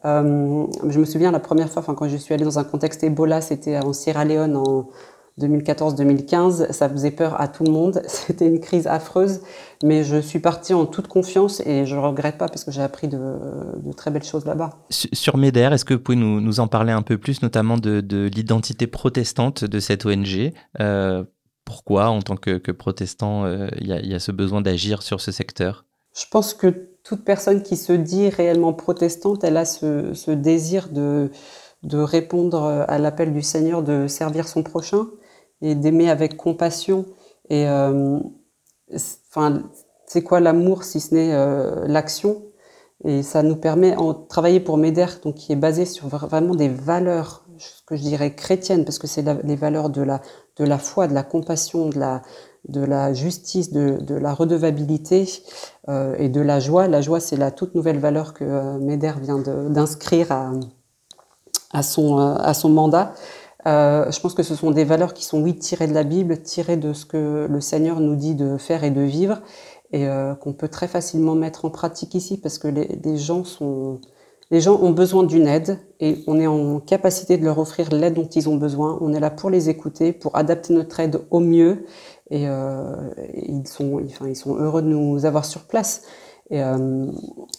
je 0.05 0.99
me 0.99 1.05
souviens 1.05 1.33
la 1.33 1.41
première 1.41 1.71
fois, 1.71 1.83
quand 1.83 2.09
je 2.09 2.17
suis 2.17 2.35
allée 2.35 2.45
dans 2.45 2.59
un 2.59 2.65
contexte 2.65 3.03
Ebola, 3.03 3.41
c'était 3.41 3.79
en 3.79 3.93
Sierra 3.93 4.25
Leone 4.25 4.57
en 4.57 4.89
2014-2015, 5.41 6.71
ça 6.73 6.89
faisait 6.89 7.11
peur 7.11 7.41
à 7.41 7.49
tout 7.49 7.65
le 7.65 7.73
monde. 7.73 8.03
C'était 8.07 8.47
une 8.47 8.61
crise 8.61 8.87
affreuse, 8.87 9.41
mais 9.83 10.05
je 10.05 10.17
suis 10.21 10.39
partie 10.39 10.75
en 10.75 10.87
toute 10.87 11.09
confiance 11.09 11.61
et 11.67 11.87
je 11.87 11.97
ne 11.97 12.01
regrette 12.01 12.39
pas 12.39 12.49
parce 12.49 12.65
que 12.65 12.71
j'ai 12.71 12.83
appris 12.83 13.09
de, 13.09 13.19
très 13.97 14.11
belles 14.11 14.25
choses 14.25 14.45
là-bas. 14.45 14.71
Sur 14.91 15.37
MEDER, 15.37 15.71
est-ce 15.73 15.85
que 15.85 15.95
vous 15.95 16.01
pouvez 16.01 16.17
nous, 16.17 16.61
en 16.61 16.69
parler 16.69 16.93
un 16.93 17.03
peu 17.03 17.19
plus, 17.19 17.43
notamment 17.43 17.77
de, 17.77 18.31
l'identité 18.33 18.87
protestante 18.87 19.65
de 19.65 19.81
cette 19.81 20.07
ONG 20.07 20.53
euh, 20.81 21.25
Pourquoi, 21.65 22.09
en 22.09 22.23
tant 22.23 22.37
que, 22.37 22.71
protestant, 22.71 23.45
euh, 23.45 23.69
il 23.81 23.89
y, 23.89 24.15
a 24.15 24.21
ce 24.21 24.31
besoin 24.31 24.61
d'agir 24.61 25.03
sur 25.03 25.21
ce 25.21 25.33
secteur? 25.33 25.85
Je 26.17 26.27
pense 26.31 26.55
que 26.55 26.91
toute 27.03 27.25
personne 27.25 27.63
qui 27.63 27.77
se 27.77 27.93
dit 27.93 28.29
réellement 28.29 28.73
protestante, 28.73 29.43
elle 29.43 29.57
a 29.57 29.65
ce, 29.65 30.31
désir 30.31 30.89
de 30.91 31.31
de 31.83 31.99
répondre 31.99 32.87
à 32.89 32.99
l'appel 32.99 33.35
du 33.35 33.43
Seigneur 33.43 33.83
de 33.83 34.07
servir 34.07 34.49
son 34.49 34.63
prochain 34.63 35.07
et 35.65 35.75
d'aimer 35.75 36.09
avec 36.11 36.37
compassion. 36.37 37.07
Et 37.49 37.67
euh, 37.69 38.21
enfin, 39.29 39.63
c'est 40.07 40.23
quoi 40.23 40.41
l'amour 40.41 40.85
si 40.85 41.01
ce 41.01 41.15
n'est 41.15 41.33
euh, 41.33 41.87
l'action? 41.87 42.43
Et 43.07 43.23
ça 43.23 43.43
nous 43.43 43.57
permet, 43.57 43.97
en 43.97 44.15
travailler 44.15 44.61
pour 44.61 44.77
MEDER, 44.79 45.21
donc 45.23 45.35
qui 45.35 45.53
est 45.53 45.57
basé 45.57 45.85
sur 45.85 46.07
vraiment 46.09 46.55
des 46.55 46.69
valeurs, 46.69 47.45
que 47.87 47.97
je 47.97 48.03
dirais 48.03 48.35
chrétiennes, 48.35 48.85
parce 48.85 48.99
que 48.99 49.07
c'est 49.07 49.25
les 49.45 49.57
valeurs 49.57 49.91
de 49.91 50.01
la, 50.01 50.21
de 50.57 50.65
la 50.65 50.79
foi, 50.79 51.07
de 51.07 51.15
la 51.15 51.23
compassion, 51.23 51.91
de 51.91 51.99
la, 51.99 52.23
de 52.69 52.83
la 52.83 53.13
justice, 53.13 53.73
de, 53.73 53.99
de 54.01 54.15
la 54.15 54.33
redevabilité 54.33 55.29
euh, 55.89 56.15
et 56.19 56.31
de 56.31 56.41
la 56.41 56.61
joie. 56.61 56.89
La 56.89 57.03
joie, 57.03 57.21
c'est 57.21 57.37
la 57.37 57.51
toute 57.51 57.75
nouvelle 57.75 57.99
valeur 57.99 58.33
que 58.33 58.45
euh, 58.45 58.79
MEDER 58.79 59.15
vient 59.21 59.39
d'inscrire 59.39 60.33
à, 60.33 60.53
à, 61.73 61.83
son, 61.83 62.17
à 62.19 62.55
son 62.55 62.71
mandat. 62.71 63.13
Euh, 63.67 64.11
je 64.11 64.21
pense 64.21 64.35
que 64.35 64.43
ce 64.43 64.55
sont 64.55 64.71
des 64.71 64.85
valeurs 64.85 65.15
qui 65.15 65.25
sont, 65.25 65.43
oui, 65.43 65.57
tirées 65.57 65.87
de 65.87 65.95
la 65.95 66.05
Bible, 66.05 66.43
tirées 66.43 66.77
de 66.77 66.93
ce 66.93 67.07
que 67.07 67.47
le 67.51 67.61
Seigneur 67.61 68.01
nous 68.01 68.17
dit 68.17 68.35
de 68.35 68.59
faire 68.59 68.85
et 68.85 68.91
de 68.91 69.01
vivre, 69.01 69.41
et 69.93 70.07
euh, 70.07 70.35
qu'on 70.35 70.53
peut 70.53 70.69
très 70.69 70.89
facilement 70.89 71.35
mettre 71.35 71.65
en 71.65 71.71
pratique 71.71 72.15
ici, 72.15 72.37
parce 72.39 72.59
que 72.59 72.69
les, 72.69 73.17
gens 73.17 73.45
sont, 73.45 74.01
les 74.51 74.61
gens 74.61 74.79
ont 74.83 74.91
besoin 74.91 75.25
d'une 75.25 75.47
aide, 75.47 75.79
et 76.01 76.23
on 76.27 76.39
est 76.39 76.47
en 76.47 76.79
capacité 76.81 77.39
de 77.39 77.45
leur 77.45 77.59
offrir 77.59 77.91
l'aide 77.91 78.15
dont 78.15 78.29
ils 78.29 78.49
ont 78.49 78.57
besoin. 78.57 78.99
On 79.01 79.15
est 79.15 79.21
là 79.21 79.31
pour 79.31 79.49
les 79.49 79.71
écouter, 79.71 80.13
pour 80.13 80.37
adapter 80.37 80.75
notre 80.75 81.01
aide 81.01 81.21
au 81.31 81.41
mieux, 81.41 81.87
et, 82.31 82.49
euh, 82.49 82.95
ils 83.35 83.67
sont, 83.67 84.01
enfin, 84.05 84.29
ils 84.29 84.37
sont 84.37 84.57
heureux 84.57 84.83
de 84.83 84.89
nous 84.89 85.25
avoir 85.25 85.45
sur 85.47 85.63
place. 85.63 86.03
Et, 86.51 86.63
euh, 86.63 87.07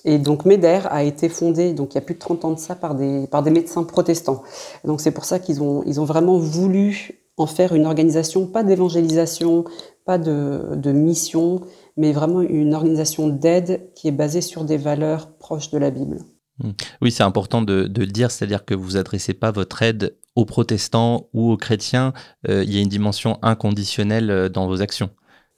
et, 0.04 0.20
donc 0.20 0.46
MEDER 0.46 0.82
a 0.90 1.04
été 1.04 1.28
fondé, 1.28 1.74
donc 1.74 1.94
il 1.94 1.96
y 1.96 1.98
a 1.98 2.02
plus 2.02 2.14
de 2.14 2.20
30 2.20 2.46
ans 2.46 2.52
de 2.52 2.60
ça, 2.60 2.76
par 2.76 2.96
des, 2.96 3.28
par 3.28 3.42
des 3.42 3.50
médecins 3.50 3.84
protestants. 3.84 4.44
Donc 4.84 5.02
c'est 5.02 5.12
pour 5.12 5.26
ça 5.26 5.40
qu'ils 5.40 5.62
ont, 5.64 5.84
ils 5.86 6.00
ont 6.00 6.06
vraiment 6.06 6.38
voulu 6.38 7.26
en 7.38 7.48
faire 7.48 7.74
une 7.74 7.86
organisation, 7.86 8.46
pas 8.46 8.64
d'évangélisation, 8.64 9.66
pas 10.06 10.18
de, 10.18 10.76
de, 10.76 10.92
mission, 10.92 11.62
mais 11.98 12.12
vraiment 12.12 12.42
une 12.42 12.74
organisation 12.74 13.28
d'aide 13.28 13.92
qui 13.96 14.08
est 14.08 14.12
basée 14.12 14.42
sur 14.42 14.64
des 14.64 14.78
valeurs 14.78 15.36
proches 15.38 15.72
de 15.72 15.78
la 15.78 15.90
Bible. 15.90 16.20
Mmh. 16.60 16.70
Oui, 17.02 17.12
c'est 17.12 17.24
important 17.24 17.62
de, 17.62 17.84
de, 17.84 18.02
le 18.02 18.12
dire, 18.12 18.32
c'est-à-dire 18.32 18.64
que 18.64 18.76
vous 18.76 18.96
adressez 18.98 19.34
pas 19.34 19.52
votre 19.52 19.82
aide 19.82 20.16
aux 20.36 20.46
protestants 20.46 21.28
ou 21.34 21.52
aux 21.52 21.58
chrétiens, 21.58 22.14
euh, 22.48 22.64
il 22.64 22.74
y 22.74 22.78
a 22.78 22.82
une 22.82 22.90
dimension 22.90 23.40
inconditionnelle 23.42 24.30
euh, 24.30 24.50
dans 24.50 24.68
vos 24.68 24.82
actions. 24.82 25.10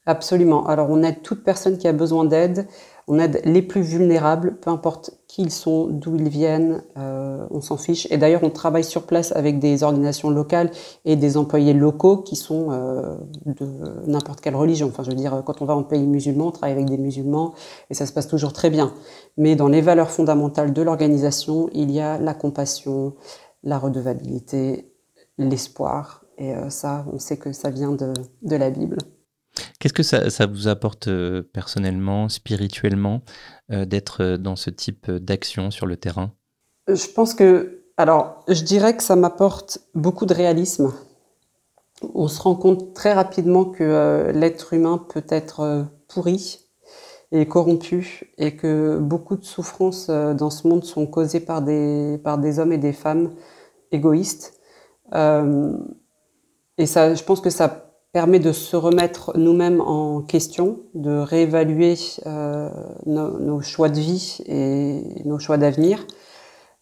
Absolument. 0.06 0.66
Alors 0.68 0.90
on 0.90 1.04
aide 1.04 1.22
toute 1.22 1.44
personne 1.44 1.78
qui 1.78 1.88
a 1.88 1.94
besoin 1.94 2.26
d'aide. 2.26 2.68
On 3.10 3.20
aide 3.20 3.42
les 3.46 3.62
plus 3.62 3.82
vulnérables, 3.82 4.58
peu 4.60 4.70
importe 4.70 5.12
qui 5.28 5.42
ils 5.42 5.52
sont, 5.52 5.88
d'où 5.88 6.18
ils 6.18 6.28
viennent, 6.28 6.84
euh, 6.98 7.48
on 7.52 7.62
s'en 7.62 7.78
fiche. 7.78 8.06
Et 8.12 8.18
d'ailleurs, 8.18 8.44
on 8.44 8.50
travaille 8.50 8.84
sur 8.84 9.04
place 9.04 9.32
avec 9.32 9.60
des 9.60 9.84
organisations 9.84 10.30
locales 10.30 10.72
et 11.06 11.16
des 11.16 11.38
employés 11.38 11.74
locaux 11.74 12.18
qui 12.18 12.36
sont 12.36 12.68
euh, 12.72 13.16
de 13.46 13.68
n'importe 14.08 14.42
quelle 14.42 14.58
religion. 14.58 14.88
Enfin, 14.88 15.04
je 15.04 15.10
veux 15.10 15.16
dire, 15.16 15.42
quand 15.46 15.62
on 15.62 15.66
va 15.66 15.76
en 15.76 15.84
pays 15.84 16.06
musulman, 16.06 16.48
on 16.48 16.52
travaille 16.52 16.76
avec 16.76 16.90
des 16.90 16.98
musulmans 16.98 17.54
et 17.90 17.94
ça 17.94 18.06
se 18.06 18.12
passe 18.12 18.28
toujours 18.28 18.52
très 18.52 18.70
bien. 18.70 18.94
Mais 19.38 19.56
dans 19.56 19.70
les 19.70 19.82
valeurs 19.82 20.12
fondamentales 20.12 20.74
de 20.74 20.82
l'organisation, 20.82 21.70
il 21.74 21.92
y 21.92 22.02
a 22.02 22.18
la 22.18 22.34
compassion, 22.34 23.14
la 23.64 23.80
redevabilité, 23.80 24.92
l'espoir. 25.38 26.26
Et 26.38 26.54
euh, 26.54 26.70
ça, 26.70 27.06
on 27.14 27.20
sait 27.20 27.38
que 27.38 27.54
ça 27.54 27.70
vient 27.70 27.94
de, 27.94 28.14
de 28.42 28.56
la 28.58 28.70
Bible. 28.70 28.98
Qu'est-ce 29.80 29.94
que 29.94 30.04
ça, 30.04 30.46
vous 30.46 30.68
apporte 30.68 31.08
euh, 31.08 31.44
personnellement, 31.54 32.30
spirituellement, 32.30 33.22
euh, 33.72 33.86
d'être 33.86 34.24
euh, 34.24 34.38
dans 34.38 34.56
ce 34.56 34.70
type 34.70 35.12
d'action 35.12 35.72
sur 35.72 35.86
le 35.86 35.98
terrain? 35.98 36.32
Je 36.88 37.08
pense 37.08 37.34
que, 37.34 37.84
alors, 37.98 38.44
je 38.48 38.64
dirais 38.64 38.96
que 38.96 39.04
ça 39.04 39.16
m'apporte 39.16 39.80
beaucoup 39.94 40.26
de 40.26 40.34
réalisme. 40.34 40.94
On 42.14 42.28
se 42.28 42.42
rend 42.42 42.56
compte 42.56 42.94
très 42.94 43.14
rapidement 43.14 43.66
que 43.66 44.32
l'être 44.34 44.74
humain 44.74 45.04
peut 45.10 45.26
être 45.30 45.88
pourri 46.08 46.60
et 47.32 47.48
corrompu 47.48 48.32
et 48.38 48.56
que 48.56 49.00
beaucoup 49.00 49.36
de 49.36 49.44
souffrances 49.44 50.08
dans 50.08 50.52
ce 50.52 50.68
monde 50.68 50.86
sont 50.86 51.08
causées 51.08 51.40
par 51.40 51.64
des, 51.64 52.20
par 52.24 52.38
des 52.38 52.60
hommes 52.60 52.72
et 52.72 52.78
des 52.78 52.94
femmes 52.94 53.34
égoïstes. 53.92 54.60
et 55.12 56.86
ça, 56.86 57.16
je 57.16 57.24
pense 57.24 57.42
que 57.42 57.50
ça 57.50 57.87
permet 58.18 58.40
de 58.40 58.52
se 58.52 58.76
remettre 58.76 59.38
nous-mêmes 59.38 59.80
en 59.80 60.24
question, 60.24 60.80
de 60.96 61.20
réévaluer 61.20 61.94
euh, 62.26 62.68
nos, 63.06 63.62
choix 63.62 63.90
de 63.90 64.00
vie 64.00 64.40
et 64.48 65.22
nos 65.24 65.38
choix 65.38 65.58
d'avenir. 65.58 66.08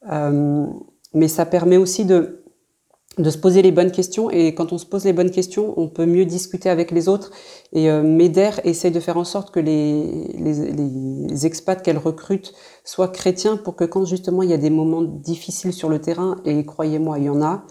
Euh, 0.09 0.65
mais 1.13 1.27
ça 1.27 1.45
permet 1.45 1.75
aussi 1.75 2.05
de, 2.05 2.45
de 3.17 3.29
se 3.29 3.37
poser 3.37 3.61
les 3.61 3.73
bonnes 3.73 3.91
questions. 3.91 4.29
Et 4.29 4.55
quand 4.55 4.71
on 4.71 4.77
se 4.77 4.85
pose 4.85 5.03
les 5.03 5.11
bonnes 5.11 5.29
questions, 5.29 5.73
on 5.75 5.89
peut 5.89 6.05
mieux 6.05 6.23
discuter 6.23 6.69
avec 6.69 6.89
les 6.91 7.09
autres. 7.09 7.31
Et 7.73 7.91
euh, 7.91 8.01
MEDER 8.01 8.51
essaie 8.63 8.91
de 8.91 9.01
faire 9.01 9.17
en 9.17 9.25
sorte 9.25 9.53
que 9.53 9.59
les, 9.59 10.29
les, 10.39 10.71
les 10.71 11.45
expats 11.45 11.83
qu'elle 11.83 11.97
recrute 11.97 12.53
soient 12.85 13.09
chrétiens 13.09 13.57
pour 13.57 13.75
que 13.75 13.83
quand 13.83 14.05
justement 14.05 14.41
il 14.41 14.51
y 14.51 14.53
a 14.53 14.57
des 14.57 14.69
moments 14.69 15.01
difficiles 15.01 15.73
sur 15.73 15.89
le 15.89 15.99
terrain, 15.99 16.37
et 16.45 16.63
croyez-moi, 16.63 17.19
il 17.19 17.25
y 17.25 17.29
en 17.29 17.41
a, 17.41 17.65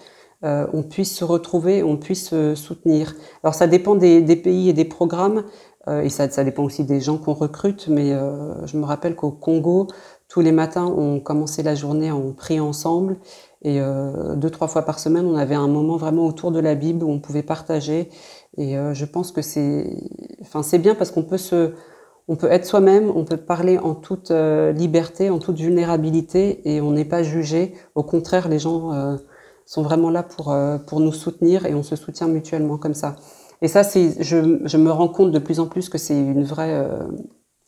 euh, 0.45 0.67
on 0.73 0.83
puisse 0.83 1.17
se 1.17 1.25
retrouver, 1.25 1.83
on 1.83 1.97
puisse 1.97 2.31
se 2.31 2.55
soutenir. 2.55 3.15
Alors 3.43 3.55
ça 3.55 3.67
dépend 3.67 3.95
des, 3.95 4.21
pays 4.37 4.69
et 4.69 4.73
des 4.73 4.85
programmes, 4.85 5.45
euh, 5.89 6.03
et 6.03 6.11
ça, 6.11 6.27
dépend 6.45 6.65
aussi 6.65 6.85
des 6.85 7.01
gens 7.01 7.17
qu'on 7.17 7.35
recrute, 7.35 7.89
mais 7.89 8.13
euh, 8.13 8.67
je 8.67 8.77
me 8.77 8.85
rappelle 8.85 9.17
qu'au 9.17 9.31
Congo, 9.31 9.89
tous 10.29 10.41
les 10.41 10.53
matins, 10.53 10.87
on 10.87 11.21
commençait 11.21 11.63
la 11.63 11.75
journée 11.75 12.11
en 12.11 12.33
priant 12.33 12.69
ensemble, 12.69 13.17
et 13.63 13.81
deux, 14.37 14.51
trois 14.51 14.69
fois 14.69 14.83
par 14.83 14.99
semaine, 14.99 15.25
on 15.25 15.37
avait 15.37 15.55
un 15.55 15.69
moment 15.69 15.97
vraiment 15.97 16.27
autour 16.27 16.51
de 16.51 16.61
la 16.61 16.75
Bible 16.75 17.03
où 17.03 17.11
on 17.11 17.19
pouvait 17.19 17.43
partager, 17.43 18.11
et 18.59 18.77
je 18.93 19.05
pense 19.07 19.33
que 19.33 19.41
c'est 19.41 19.87
enfin, 20.43 20.61
bien 20.79 20.95
parce 20.95 21.11
qu'on 21.11 21.23
peut 21.23 21.39
se... 21.39 21.73
On 22.27 22.37
peut 22.37 22.51
être 22.51 22.65
soi-même, 22.65 23.11
on 23.15 23.25
peut 23.25 23.37
parler 23.37 23.79
en 23.79 23.95
toute 23.95 24.31
liberté, 24.31 25.29
en 25.31 25.39
toute 25.39 25.59
vulnérabilité, 25.59 26.61
et 26.65 26.81
on 26.81 26.93
n'est 26.93 27.05
pas 27.05 27.23
jugé. 27.23 27.75
Au 27.95 28.03
contraire, 28.03 28.49
les 28.49 28.59
gens 28.59 29.19
sont 29.67 29.83
vraiment 29.83 30.11
là 30.11 30.23
pour, 30.23 30.53
euh, 30.53 30.79
pour 30.79 31.01
nous 31.01 31.13
soutenir 31.13 31.67
et 31.67 31.75
on 31.75 31.83
se 31.83 31.97
soutient 31.97 32.29
mutuellement 32.29 32.79
comme 32.79 32.95
ça. 32.95 33.17
Et 33.63 33.69
ça, 33.69 33.83
c'est, 33.85 34.23
je, 34.23 34.61
je 34.65 34.77
me 34.77 34.91
rends 34.91 35.09
compte 35.09 35.33
de 35.33 35.39
plus 35.39 35.61
en 35.61 35.67
plus 35.67 35.89
que 35.89 35.99
c'est 35.99 36.19
une 36.19 36.45
vraie, 36.45 36.75
euh, 36.75 37.07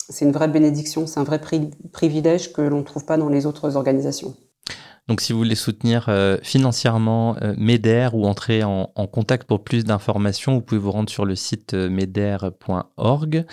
c'est 0.08 0.24
une 0.24 0.32
vraie 0.32 0.48
bénédiction, 0.48 1.06
c'est 1.06 1.20
un 1.20 1.24
vrai 1.24 1.40
privilège 1.92 2.52
que 2.52 2.62
l'on 2.62 2.78
ne 2.78 2.82
trouve 2.82 3.04
pas 3.04 3.16
dans 3.16 3.28
les 3.28 3.46
autres 3.46 3.76
organisations. 3.76 4.34
Donc 5.08 5.20
si 5.20 5.32
vous 5.32 5.38
voulez 5.38 5.54
soutenir 5.54 6.06
euh, 6.08 6.38
financièrement 6.42 7.36
MEDER 7.56 8.08
ou 8.12 8.26
entrer 8.26 8.64
en, 8.64 8.86
contact 9.06 9.46
pour 9.46 9.62
plus 9.62 9.84
d'informations, 9.84 10.54
vous 10.54 10.60
pouvez 10.60 10.80
vous 10.80 10.90
rendre 10.90 11.10
sur 11.10 11.24
le 11.24 11.36
site 11.36 11.74
meder.org. 11.74 13.46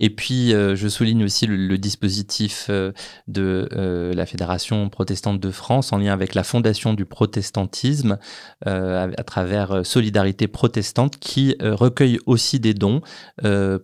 Et 0.00 0.10
puis, 0.10 0.52
euh, 0.52 0.76
je 0.76 0.88
souligne 0.88 1.24
aussi 1.24 1.46
le, 1.46 1.78
dispositif 1.78 2.66
euh, 2.68 2.92
de 3.28 3.68
euh, 3.72 4.12
la 4.12 4.26
Fédération 4.26 4.88
protestante 4.88 5.40
de 5.40 5.50
France 5.50 5.92
en 5.92 5.98
lien 5.98 6.12
avec 6.12 6.34
la 6.34 6.44
Fondation 6.44 6.94
du 6.94 7.04
protestantisme 7.04 8.18
à, 8.64 9.08
travers 9.24 9.84
Solidarité 9.84 10.48
protestante 10.48 11.18
qui 11.18 11.56
recueille 11.60 12.18
aussi 12.26 12.60
des 12.60 12.74
dons 12.74 13.00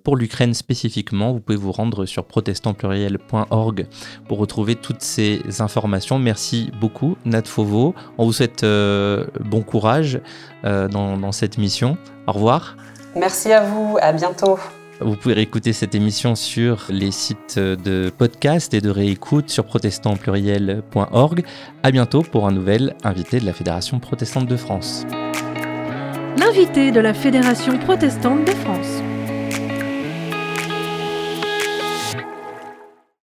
pour 0.04 0.16
l'Ukraine 0.16 0.54
spécifiquement. 0.54 1.32
Vous 1.32 1.40
pouvez 1.40 1.58
vous 1.58 1.72
rendre 1.72 2.06
sur 2.06 2.24
protestantpluriel.org 2.24 3.86
pour 4.28 4.38
retrouver 4.38 4.76
toutes 4.76 5.02
ces 5.02 5.42
informations. 5.60 6.18
Merci 6.18 6.70
beaucoup, 6.80 7.09
Nat 7.24 7.42
Fauveau. 7.44 7.94
On 8.18 8.26
vous 8.26 8.32
souhaite 8.32 8.62
bon 8.62 9.62
courage 9.62 10.20
dans, 10.62 11.16
dans 11.16 11.32
cette 11.32 11.58
mission. 11.58 11.96
Au 12.26 12.32
revoir. 12.32 12.76
Merci 13.16 13.52
à 13.52 13.62
vous. 13.62 13.98
À 14.00 14.12
bientôt. 14.12 14.58
Vous 15.00 15.16
pouvez 15.16 15.34
réécouter 15.34 15.72
cette 15.72 15.94
émission 15.94 16.34
sur 16.34 16.84
les 16.90 17.10
sites 17.10 17.58
de 17.58 18.12
podcast 18.16 18.74
et 18.74 18.82
de 18.82 18.90
réécoute 18.90 19.48
sur 19.48 19.64
protestantpluriel.org. 19.64 21.44
À 21.82 21.90
bientôt 21.90 22.20
pour 22.22 22.46
un 22.46 22.52
nouvel 22.52 22.94
invité 23.02 23.40
de 23.40 23.46
la 23.46 23.54
Fédération 23.54 23.98
protestante 23.98 24.46
de 24.46 24.56
France. 24.56 25.06
L'invité 26.36 26.92
de 26.92 27.00
la 27.00 27.14
Fédération 27.14 27.78
protestante 27.78 28.44
de 28.44 28.52
France. 28.52 29.02